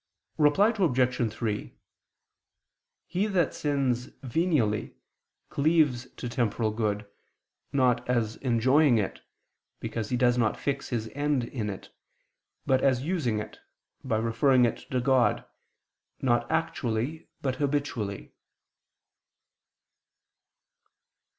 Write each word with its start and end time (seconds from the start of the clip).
Reply 0.39 0.73
Obj. 0.75 1.31
3: 1.31 1.73
He 3.05 3.27
that 3.27 3.53
sins 3.53 4.07
venially, 4.23 4.95
cleaves 5.49 6.07
to 6.13 6.27
temporal 6.27 6.71
good, 6.71 7.05
not 7.71 8.09
as 8.09 8.37
enjoying 8.37 8.97
it, 8.97 9.21
because 9.79 10.09
he 10.09 10.17
does 10.17 10.39
not 10.39 10.57
fix 10.59 10.89
his 10.89 11.07
end 11.09 11.43
in 11.43 11.69
it, 11.69 11.95
but 12.65 12.81
as 12.81 13.03
using 13.03 13.37
it, 13.37 13.59
by 14.03 14.17
referring 14.17 14.65
it 14.65 14.89
to 14.89 14.99
God, 15.01 15.45
not 16.19 16.49
actually 16.49 17.29
but 17.43 17.57
habitually. 17.57 18.33